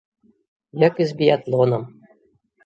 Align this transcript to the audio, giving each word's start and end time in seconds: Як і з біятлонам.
Як 0.83 0.93
і 1.05 1.07
з 1.11 1.17
біятлонам. 1.19 1.83